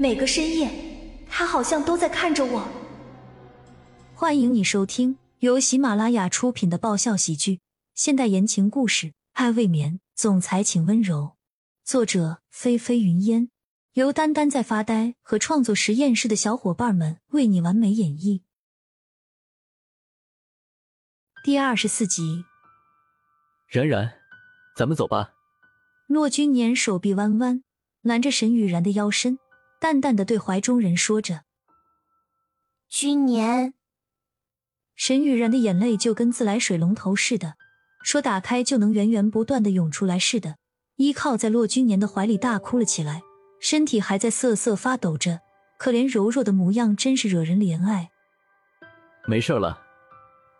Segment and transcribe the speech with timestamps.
[0.00, 0.70] 每个深夜，
[1.28, 2.66] 他好像都在看着我。
[4.14, 7.60] 欢迎你收听由喜马拉雅出品的爆笑喜剧、
[7.94, 11.36] 现代言情故事《爱未眠》，总裁请温柔。
[11.84, 13.50] 作者：菲菲云烟，
[13.92, 18.40] 由丹丹在发呆和创作实验室的小伙伴们为你完美演绎。
[21.44, 22.46] 第二十四集，
[23.68, 24.14] 然然，
[24.74, 25.34] 咱们走吧。
[26.06, 27.62] 骆君年手臂弯弯，
[28.00, 29.38] 拦着沈雨然的腰身，
[29.80, 31.44] 淡淡的对怀中人说着
[32.90, 33.72] ：“君年。”
[34.94, 37.54] 沈雨然的眼泪就跟自来水龙头似的，
[38.04, 40.56] 说打开就能源源不断的涌出来似的，
[40.96, 43.22] 依靠在骆君年的怀里大哭了起来，
[43.58, 45.40] 身体还在瑟瑟发抖着，
[45.78, 48.10] 可怜柔弱的模样真是惹人怜爱。
[49.26, 49.80] 没事了。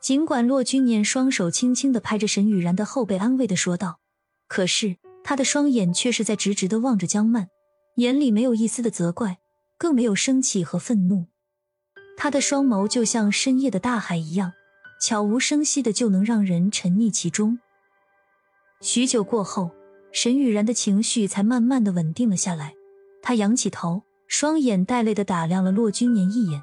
[0.00, 4.00] 尽管骆君年双手轻轻的拍着沈雨然的后背，安慰的说道，
[4.48, 7.50] 可是他的双眼却是在直直的望着江曼，
[8.00, 9.38] 眼里没有一丝的责怪，
[9.76, 11.26] 更没有生气和愤怒。
[12.16, 14.52] 他的双眸就像深夜的大海一样，
[15.02, 17.58] 悄无声息的就能让人沉溺其中。
[18.80, 19.70] 许久过后，
[20.12, 22.74] 沈雨然的情绪才慢慢的稳定了下来。
[23.22, 26.62] 他仰起头，双眼带泪的打量了骆君年一眼，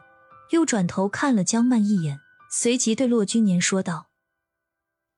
[0.51, 2.19] 又转头看了江曼一眼。
[2.49, 4.07] 随即对骆君年说道：“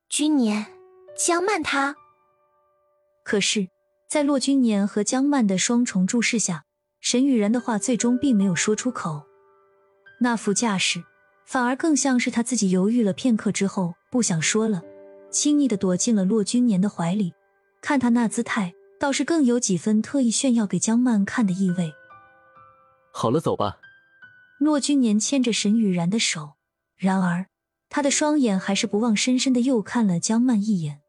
[0.10, 0.66] 君年，
[1.16, 1.96] 江曼她……”
[3.24, 3.70] 可是，
[4.10, 6.66] 在骆君年和江曼的双重注视下，
[7.00, 9.22] 沈雨然的话最终并没有说出口。
[10.20, 11.04] 那副架势，
[11.46, 14.82] 反而更像是他自己犹豫了片刻之后不想说了，
[15.30, 17.34] 轻易的躲进了骆君年的怀里。
[17.84, 21.94] 看他那姿态，倒是更有几分特意炫耀给江曼看的意味。
[23.14, 23.78] 好了，走吧。
[24.60, 26.54] 骆君年牵着沈雨然的手。
[26.98, 27.46] 然而，
[27.90, 31.00] 他的双眼还是不忘深深的又看了江曼一眼，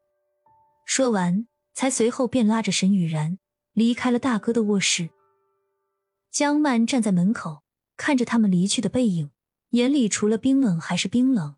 [0.85, 3.37] 说完，才随后便拉着沈雨然
[3.73, 5.09] 离开了大哥的卧室。
[6.31, 7.63] 江曼站在门口，
[7.97, 9.31] 看着他们离去的背影，
[9.71, 11.55] 眼里除了冰冷还是冰冷。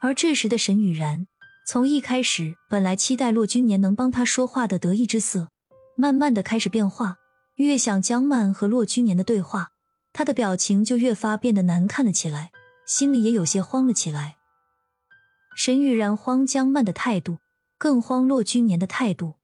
[0.00, 1.26] 而这时的沈雨然，
[1.66, 5.50] 从一开始本来期待骆君年能帮他说话的得意之色，
[5.96, 7.16] 慢慢的开始变化。
[7.56, 9.72] 越想江曼和骆君年的对话，
[10.12, 12.50] 他的表情就越发变得难看了起来。
[12.86, 14.36] 心里也有些慌了起来。
[15.54, 17.38] 沈雨然慌江曼的态度，
[17.80, 19.36] 更荒落君年的态度。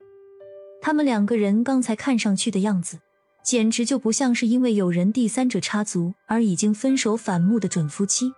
[0.82, 3.00] 他们两个人刚才看上去的样子，
[3.42, 8.34] 简直就不像是因为有人第三者插足而已经分手反目的准夫妻，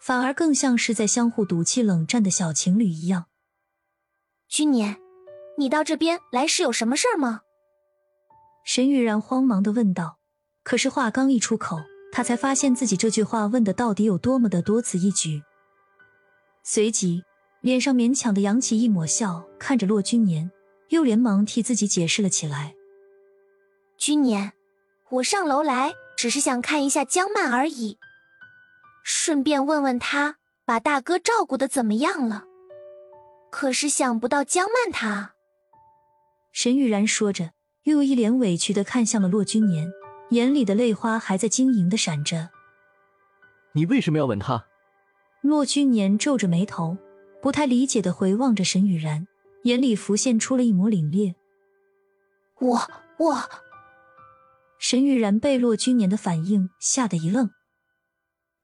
[0.00, 3.26] 反而更像是在相互赌气冷战的小情侣一样。
[4.48, 4.96] 君年，
[5.58, 7.40] 你到这边来是有什么事儿吗？
[8.64, 10.18] 沈雨然慌忙的问道。
[10.62, 11.80] 可是话刚一出口。
[12.12, 15.44] 他才发现自己这句话问的到底有多么的多此一举，
[16.64, 17.22] 随即
[17.60, 20.50] 脸上勉强的扬起一抹笑，看着骆君年，
[20.88, 22.74] 又连忙替自己解释了起来
[23.98, 24.52] ：“君年，
[25.10, 27.98] 我上楼来只是想看一下江曼而已，
[29.04, 32.44] 顺便问问他把大哥照顾的怎么样了。
[33.50, 35.34] 可是想不到江曼她……”
[36.52, 37.50] 沈玉然说着，
[37.84, 39.92] 又一脸委屈的看向了骆君年。
[40.30, 42.50] 眼里的泪花还在晶莹的闪着。
[43.72, 44.64] 你为什么要吻他？
[45.40, 46.96] 骆君年皱着眉头，
[47.42, 49.26] 不太理解的回望着沈雨然，
[49.64, 51.34] 眼里浮现出了一抹凛冽。
[52.60, 53.50] 我我……
[54.78, 57.50] 沈雨然被骆君年的反应吓得一愣。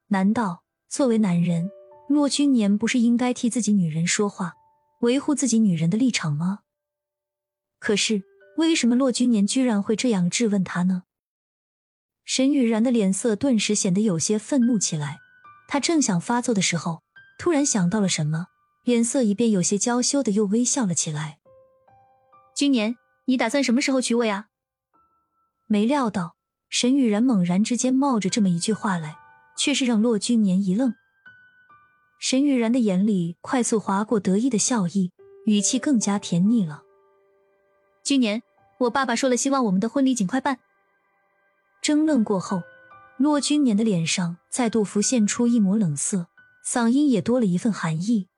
[0.09, 1.71] 难道作为男人，
[2.09, 4.55] 骆君年不是应该替自己女人说话，
[5.01, 6.61] 维护自己女人的立场吗？
[7.79, 8.23] 可是
[8.57, 11.03] 为什么骆君年居然会这样质问他呢？
[12.25, 15.19] 沈雨然的脸色顿时显得有些愤怒起来，
[15.69, 17.03] 他正想发作的时候，
[17.39, 18.47] 突然想到了什么，
[18.87, 21.41] 脸色一变，有些娇羞的又微笑了起来。
[22.55, 24.47] 君年，你打算什么时候娶我呀？
[25.67, 26.37] 没料到
[26.71, 29.19] 沈雨然猛然之间冒着这么一句话来，
[29.59, 30.95] 却是让骆君年一愣。
[32.21, 35.11] 沈雨然的眼里快速划过得意的笑意，
[35.47, 36.85] 语气更加甜腻了。
[38.05, 38.45] 君年，
[38.79, 40.61] 我爸爸说了，希望我们的婚礼尽快办。
[41.83, 42.63] 争论过后，
[43.19, 46.28] 骆君年的脸上再度浮现出一抹冷色，
[46.65, 48.28] 嗓音也多了一份寒意。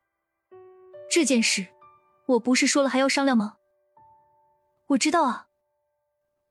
[1.10, 1.66] 这件事，
[2.26, 3.54] 我不是说了还要商量吗？
[4.88, 5.46] 我知道啊，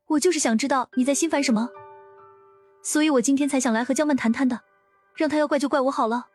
[0.07, 1.69] 我就是想知道你在心烦什么，
[2.83, 4.61] 所以我今天才想来和江曼谈谈的，
[5.15, 6.27] 让他要怪就怪我好了。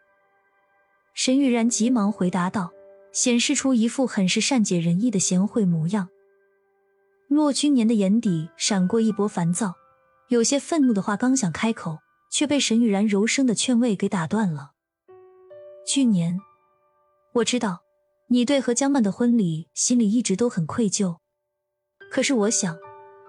[1.15, 2.73] 沈雨然急忙回答道，
[3.13, 6.09] 显示出一副很是善解人意的贤惠模样。
[7.29, 9.75] 骆君年的眼底闪过一波烦躁。
[10.29, 11.99] 有些愤怒的话刚想开口，
[12.31, 14.73] 却被沈雨然柔声的劝慰给打断了。
[15.87, 16.41] 去年，
[17.35, 17.82] 我知道
[18.33, 21.19] 你对和江曼的婚礼心里一直都很愧疚，
[22.11, 22.79] 可是我想，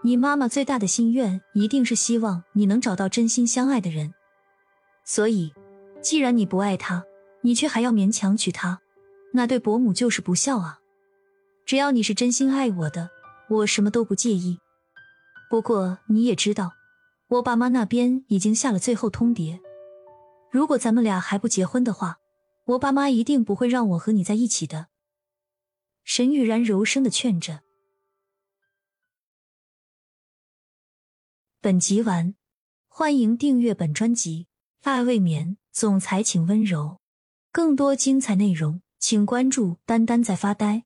[0.01, 4.13] 你妈妈最大的心愿一定是希望你能找到真心相爱的人。
[5.03, 5.51] 所以，
[6.01, 7.03] 既然你不爱他，
[7.41, 8.79] 你却还要勉强娶她，
[9.33, 10.79] 那对伯母就是不孝啊！
[11.65, 13.09] 只要你是真心爱我的，
[13.49, 14.59] 我什么都不介意。
[15.49, 16.71] 不过你也知道，
[17.27, 19.59] 我爸妈那边已经下了最后通牒，
[20.49, 22.19] 如果咱们俩还不结婚的话，
[22.67, 24.87] 我爸妈一定不会让我和你在一起的。
[26.03, 27.63] 沈雨然柔声的劝着。
[31.61, 32.35] 本集完，
[32.87, 34.47] 欢迎订阅本专辑。
[34.81, 36.99] 爱未眠，总裁请温柔。
[37.51, 40.83] 更多精彩内容，请关注“丹丹在发呆”。